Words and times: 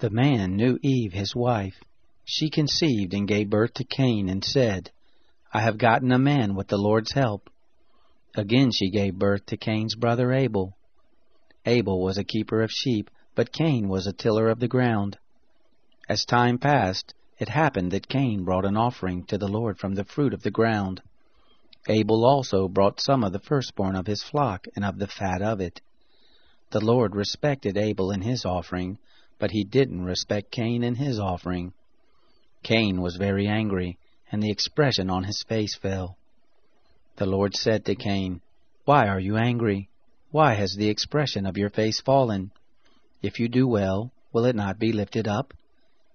The 0.00 0.10
man 0.10 0.54
knew 0.54 0.78
Eve 0.80 1.12
his 1.12 1.34
wife. 1.34 1.82
She 2.24 2.50
conceived 2.50 3.14
and 3.14 3.26
gave 3.26 3.50
birth 3.50 3.74
to 3.74 3.84
Cain, 3.84 4.28
and 4.28 4.44
said, 4.44 4.92
I 5.52 5.60
have 5.60 5.76
gotten 5.76 6.12
a 6.12 6.18
man 6.18 6.54
with 6.54 6.68
the 6.68 6.78
Lord's 6.78 7.12
help. 7.12 7.50
Again 8.36 8.70
she 8.70 8.90
gave 8.90 9.18
birth 9.18 9.46
to 9.46 9.56
Cain's 9.56 9.96
brother 9.96 10.32
Abel. 10.32 10.76
Abel 11.66 12.00
was 12.00 12.16
a 12.16 12.22
keeper 12.24 12.62
of 12.62 12.70
sheep, 12.70 13.10
but 13.34 13.52
Cain 13.52 13.88
was 13.88 14.06
a 14.06 14.12
tiller 14.12 14.48
of 14.48 14.60
the 14.60 14.68
ground. 14.68 15.18
As 16.08 16.24
time 16.24 16.58
passed, 16.58 17.14
it 17.38 17.48
happened 17.48 17.90
that 17.90 18.08
Cain 18.08 18.44
brought 18.44 18.64
an 18.64 18.76
offering 18.76 19.24
to 19.24 19.38
the 19.38 19.48
Lord 19.48 19.78
from 19.78 19.94
the 19.94 20.04
fruit 20.04 20.32
of 20.32 20.42
the 20.42 20.50
ground. 20.52 21.02
Abel 21.88 22.24
also 22.24 22.68
brought 22.68 23.00
some 23.00 23.24
of 23.24 23.32
the 23.32 23.40
firstborn 23.40 23.96
of 23.96 24.06
his 24.06 24.22
flock 24.22 24.66
and 24.76 24.84
of 24.84 24.98
the 24.98 25.08
fat 25.08 25.42
of 25.42 25.60
it. 25.60 25.80
The 26.70 26.84
Lord 26.84 27.16
respected 27.16 27.76
Abel 27.76 28.10
and 28.12 28.22
his 28.22 28.44
offering, 28.44 28.98
but 29.38 29.52
he 29.52 29.64
didn't 29.64 30.04
respect 30.04 30.50
Cain 30.50 30.82
and 30.82 30.96
his 30.96 31.18
offering. 31.18 31.72
Cain 32.62 33.00
was 33.00 33.16
very 33.16 33.46
angry, 33.46 33.98
and 34.30 34.42
the 34.42 34.50
expression 34.50 35.08
on 35.10 35.24
his 35.24 35.42
face 35.42 35.76
fell. 35.76 36.16
The 37.16 37.26
Lord 37.26 37.54
said 37.54 37.84
to 37.84 37.94
Cain, 37.94 38.40
Why 38.84 39.06
are 39.08 39.20
you 39.20 39.36
angry? 39.36 39.88
Why 40.30 40.54
has 40.54 40.74
the 40.74 40.88
expression 40.88 41.46
of 41.46 41.56
your 41.56 41.70
face 41.70 42.00
fallen? 42.00 42.50
If 43.22 43.40
you 43.40 43.48
do 43.48 43.66
well, 43.66 44.12
will 44.32 44.44
it 44.44 44.56
not 44.56 44.78
be 44.78 44.92
lifted 44.92 45.26
up? 45.26 45.54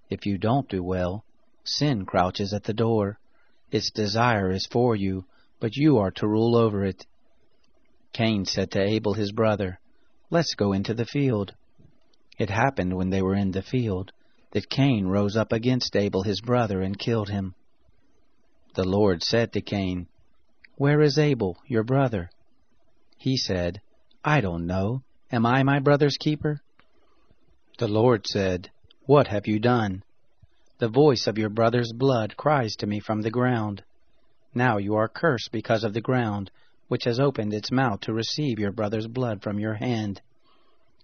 If 0.10 0.26
you 0.26 0.38
don't 0.38 0.70
do 0.70 0.84
well, 0.84 1.26
sin 1.64 2.06
crouches 2.06 2.54
at 2.54 2.64
the 2.64 2.74
door. 2.74 3.20
Its 3.72 3.90
desire 3.90 4.52
is 4.52 4.68
for 4.68 4.96
you, 4.96 5.26
but 5.60 5.76
you 5.76 5.98
are 5.98 6.12
to 6.12 6.28
rule 6.28 6.56
over 6.56 6.86
it. 6.86 7.06
Cain 8.12 8.46
said 8.46 8.70
to 8.72 8.82
Abel 8.82 9.14
his 9.14 9.32
brother, 9.32 9.80
Let's 10.30 10.54
go 10.54 10.74
into 10.74 10.94
the 10.94 11.06
field. 11.06 11.56
It 12.44 12.50
happened 12.50 12.98
when 12.98 13.10
they 13.10 13.22
were 13.22 13.36
in 13.36 13.52
the 13.52 13.62
field 13.62 14.12
that 14.52 14.70
Cain 14.70 15.08
rose 15.08 15.38
up 15.38 15.54
against 15.54 15.96
Abel 15.96 16.24
his 16.24 16.42
brother 16.42 16.82
and 16.82 17.00
killed 17.00 17.30
him. 17.30 17.56
The 18.76 18.84
Lord 18.84 19.24
said 19.24 19.54
to 19.54 19.62
Cain, 19.62 20.08
Where 20.76 21.02
is 21.02 21.18
Abel, 21.18 21.58
your 21.68 21.84
brother? 21.84 22.30
He 23.18 23.38
said, 23.38 23.80
I 24.26 24.42
don't 24.42 24.68
know. 24.68 25.04
Am 25.32 25.46
I 25.46 25.64
my 25.64 25.80
brother's 25.80 26.18
keeper? 26.18 26.60
The 27.78 27.88
Lord 27.88 28.28
said, 28.28 28.70
What 29.06 29.28
have 29.28 29.48
you 29.48 29.58
done? 29.58 30.04
The 30.80 30.90
voice 30.90 31.28
of 31.28 31.38
your 31.38 31.50
brother's 31.50 31.94
blood 31.94 32.36
cries 32.36 32.76
to 32.80 32.86
me 32.86 33.00
from 33.00 33.22
the 33.22 33.32
ground. 33.32 33.84
Now 34.54 34.80
you 34.80 34.96
are 34.96 35.08
cursed 35.08 35.54
because 35.54 35.86
of 35.86 35.94
the 35.94 36.02
ground, 36.02 36.52
which 36.90 37.06
has 37.06 37.22
opened 37.22 37.54
its 37.54 37.72
mouth 37.72 38.02
to 38.02 38.12
receive 38.12 38.60
your 38.60 38.74
brother's 38.74 39.08
blood 39.08 39.42
from 39.42 39.60
your 39.60 39.76
hand. 39.76 40.22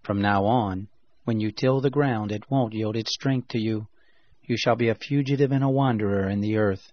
From 0.03 0.21
now 0.21 0.43
on, 0.43 0.89
when 1.29 1.39
you 1.39 1.51
till 1.51 1.79
the 1.79 1.91
ground, 1.91 2.31
it 2.31 2.49
won't 2.49 2.73
yield 2.73 2.95
its 2.95 3.13
strength 3.13 3.49
to 3.49 3.59
you. 3.59 3.87
You 4.45 4.57
shall 4.57 4.75
be 4.75 4.89
a 4.89 4.95
fugitive 4.95 5.51
and 5.51 5.63
a 5.63 5.69
wanderer 5.69 6.27
in 6.27 6.41
the 6.41 6.57
earth. 6.57 6.91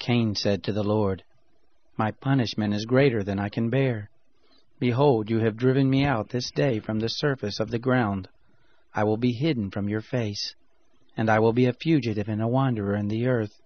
Cain 0.00 0.34
said 0.34 0.64
to 0.64 0.72
the 0.72 0.82
Lord, 0.82 1.22
My 1.96 2.10
punishment 2.10 2.74
is 2.74 2.84
greater 2.84 3.22
than 3.22 3.38
I 3.38 3.48
can 3.48 3.70
bear. 3.70 4.10
Behold, 4.80 5.30
you 5.30 5.38
have 5.38 5.56
driven 5.56 5.88
me 5.88 6.04
out 6.04 6.30
this 6.30 6.50
day 6.50 6.80
from 6.80 6.98
the 6.98 7.08
surface 7.08 7.60
of 7.60 7.70
the 7.70 7.78
ground. 7.78 8.28
I 8.92 9.04
will 9.04 9.16
be 9.16 9.30
hidden 9.30 9.70
from 9.70 9.88
your 9.88 10.00
face, 10.00 10.56
and 11.16 11.30
I 11.30 11.38
will 11.38 11.52
be 11.52 11.66
a 11.66 11.72
fugitive 11.72 12.26
and 12.26 12.42
a 12.42 12.48
wanderer 12.48 12.96
in 12.96 13.06
the 13.06 13.28
earth. 13.28 13.62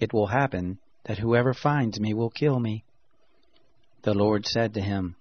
It 0.00 0.14
will 0.14 0.28
happen 0.28 0.78
that 1.04 1.18
whoever 1.18 1.52
finds 1.52 2.00
me 2.00 2.14
will 2.14 2.30
kill 2.30 2.58
me. 2.58 2.84
The 4.00 4.14
Lord 4.14 4.46
said 4.46 4.72
to 4.72 4.80
him, 4.80 5.16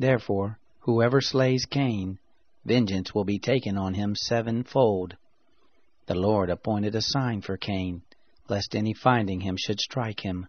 Therefore, 0.00 0.58
whoever 0.80 1.20
slays 1.20 1.64
Cain, 1.64 2.18
vengeance 2.64 3.14
will 3.14 3.24
be 3.24 3.38
taken 3.38 3.76
on 3.78 3.94
him 3.94 4.14
sevenfold. 4.14 5.16
The 6.06 6.14
Lord 6.14 6.50
appointed 6.50 6.94
a 6.94 7.02
sign 7.02 7.40
for 7.40 7.56
Cain, 7.56 8.02
lest 8.48 8.74
any 8.74 8.92
finding 8.92 9.40
him 9.40 9.56
should 9.56 9.80
strike 9.80 10.20
him. 10.20 10.46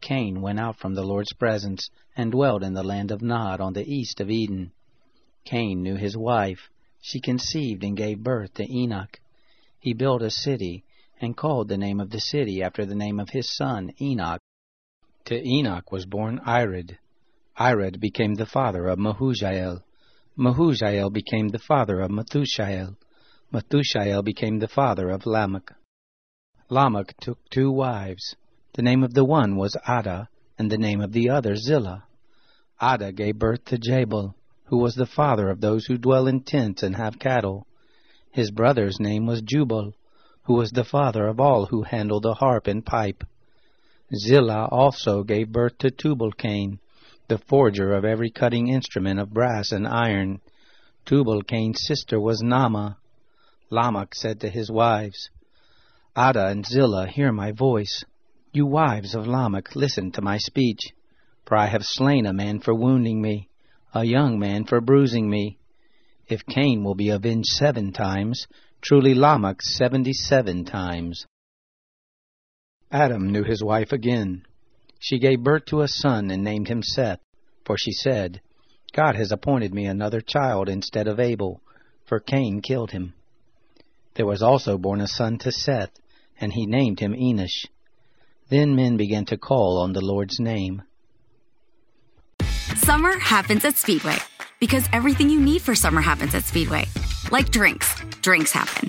Cain 0.00 0.40
went 0.40 0.60
out 0.60 0.78
from 0.78 0.94
the 0.94 1.02
Lord's 1.02 1.32
presence 1.32 1.88
and 2.16 2.32
dwelt 2.32 2.62
in 2.62 2.74
the 2.74 2.82
land 2.82 3.10
of 3.10 3.22
Nod 3.22 3.60
on 3.60 3.72
the 3.72 3.86
east 3.86 4.20
of 4.20 4.30
Eden. 4.30 4.72
Cain 5.44 5.82
knew 5.82 5.96
his 5.96 6.16
wife. 6.16 6.68
She 7.00 7.20
conceived 7.20 7.84
and 7.84 7.96
gave 7.96 8.22
birth 8.22 8.54
to 8.54 8.70
Enoch. 8.70 9.20
He 9.78 9.92
built 9.92 10.22
a 10.22 10.30
city 10.30 10.84
and 11.20 11.36
called 11.36 11.68
the 11.68 11.78
name 11.78 12.00
of 12.00 12.10
the 12.10 12.20
city 12.20 12.62
after 12.62 12.84
the 12.84 12.94
name 12.94 13.20
of 13.20 13.30
his 13.30 13.54
son 13.54 13.92
Enoch. 14.00 14.40
To 15.26 15.46
Enoch 15.46 15.90
was 15.92 16.06
born 16.06 16.40
Irad. 16.46 16.98
Irad 17.58 18.00
became 18.00 18.34
the 18.34 18.46
father 18.46 18.88
of 18.88 18.98
Mehujael. 18.98 19.82
Mehujael 20.36 21.12
became 21.12 21.48
the 21.48 21.60
father 21.60 22.00
of 22.00 22.10
Methushael. 22.10 22.96
Methushael 23.52 24.24
became 24.24 24.58
the 24.58 24.66
father 24.66 25.08
of 25.10 25.26
Lamech. 25.26 25.70
Lamech 26.68 27.14
took 27.20 27.38
two 27.50 27.70
wives. 27.70 28.34
The 28.72 28.82
name 28.82 29.04
of 29.04 29.14
the 29.14 29.24
one 29.24 29.54
was 29.54 29.76
Adah, 29.86 30.28
and 30.58 30.72
the 30.72 30.78
name 30.78 31.00
of 31.00 31.12
the 31.12 31.30
other 31.30 31.54
Zillah. 31.54 32.04
Adah 32.80 33.12
gave 33.12 33.38
birth 33.38 33.64
to 33.66 33.78
Jabal, 33.78 34.34
who 34.64 34.78
was 34.78 34.96
the 34.96 35.06
father 35.06 35.50
of 35.50 35.60
those 35.60 35.86
who 35.86 35.96
dwell 35.96 36.26
in 36.26 36.40
tents 36.40 36.82
and 36.82 36.96
have 36.96 37.20
cattle. 37.20 37.68
His 38.32 38.50
brother's 38.50 38.98
name 38.98 39.26
was 39.26 39.40
Jubal, 39.40 39.94
who 40.42 40.54
was 40.54 40.72
the 40.72 40.82
father 40.82 41.28
of 41.28 41.38
all 41.38 41.66
who 41.66 41.82
handle 41.84 42.18
the 42.18 42.34
harp 42.34 42.66
and 42.66 42.84
pipe. 42.84 43.22
Zillah 44.12 44.68
also 44.72 45.22
gave 45.22 45.52
birth 45.52 45.78
to 45.78 45.92
Tubal-Cain, 45.92 46.80
the 47.28 47.38
forger 47.38 47.94
of 47.94 48.04
every 48.04 48.30
cutting 48.30 48.68
instrument 48.68 49.18
of 49.18 49.32
brass 49.32 49.72
and 49.72 49.86
iron. 49.86 50.40
Tubal-Cain's 51.06 51.82
sister 51.86 52.20
was 52.20 52.42
Naamah. 52.42 52.96
Lamech 53.70 54.14
said 54.14 54.40
to 54.40 54.48
his 54.48 54.70
wives, 54.70 55.30
Adah 56.16 56.48
and 56.48 56.64
Zillah, 56.64 57.08
hear 57.08 57.32
my 57.32 57.52
voice. 57.52 58.04
You 58.52 58.66
wives 58.66 59.14
of 59.14 59.26
Lamech, 59.26 59.74
listen 59.74 60.12
to 60.12 60.22
my 60.22 60.38
speech. 60.38 60.80
For 61.46 61.56
I 61.56 61.66
have 61.66 61.82
slain 61.82 62.26
a 62.26 62.32
man 62.32 62.60
for 62.60 62.74
wounding 62.74 63.20
me, 63.20 63.48
a 63.92 64.04
young 64.04 64.38
man 64.38 64.64
for 64.64 64.80
bruising 64.80 65.28
me. 65.28 65.58
If 66.26 66.46
Cain 66.46 66.84
will 66.84 66.94
be 66.94 67.10
avenged 67.10 67.48
seven 67.48 67.92
times, 67.92 68.46
truly 68.80 69.14
Lamech 69.14 69.60
seventy-seven 69.60 70.64
times. 70.64 71.26
Adam 72.90 73.32
knew 73.32 73.44
his 73.44 73.62
wife 73.62 73.92
again. 73.92 74.44
She 75.04 75.18
gave 75.18 75.42
birth 75.42 75.66
to 75.66 75.82
a 75.82 75.86
son 75.86 76.30
and 76.30 76.42
named 76.42 76.68
him 76.68 76.82
Seth, 76.82 77.20
for 77.66 77.76
she 77.76 77.92
said, 77.92 78.40
God 78.94 79.16
has 79.16 79.32
appointed 79.32 79.74
me 79.74 79.84
another 79.84 80.22
child 80.22 80.70
instead 80.70 81.08
of 81.08 81.20
Abel, 81.20 81.60
for 82.06 82.20
Cain 82.20 82.62
killed 82.62 82.92
him. 82.92 83.12
There 84.14 84.24
was 84.24 84.40
also 84.40 84.78
born 84.78 85.02
a 85.02 85.06
son 85.06 85.36
to 85.40 85.52
Seth, 85.52 85.90
and 86.40 86.54
he 86.54 86.64
named 86.64 87.00
him 87.00 87.12
Enosh. 87.12 87.66
Then 88.48 88.74
men 88.74 88.96
began 88.96 89.26
to 89.26 89.36
call 89.36 89.78
on 89.82 89.92
the 89.92 90.00
Lord's 90.00 90.40
name. 90.40 90.80
Summer 92.76 93.18
happens 93.18 93.66
at 93.66 93.76
Speedway 93.76 94.16
because 94.58 94.88
everything 94.90 95.28
you 95.28 95.38
need 95.38 95.60
for 95.60 95.74
summer 95.74 96.00
happens 96.00 96.34
at 96.34 96.44
Speedway. 96.44 96.86
Like 97.30 97.50
drinks, 97.50 97.94
drinks 98.22 98.52
happen. 98.52 98.88